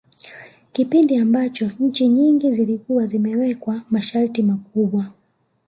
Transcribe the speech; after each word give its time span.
Kipindi 0.71 1.17
ambacho 1.17 1.71
nchi 1.79 2.07
nyingi 2.07 2.51
zilikuwa 2.51 3.05
zimeweka 3.07 3.81
masharti 3.89 4.43
makubwa 4.43 5.05